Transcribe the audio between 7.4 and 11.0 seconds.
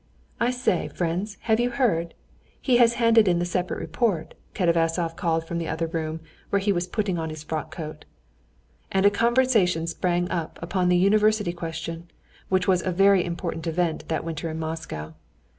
frock coat. And a conversation sprang up upon the